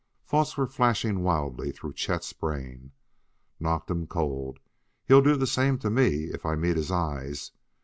[0.25, 2.91] Thoughts were flashing wildly through Chet's brain.
[3.59, 4.57] "Knocked 'em cold!
[5.05, 7.51] He'll do the same to me if I meet his eyes.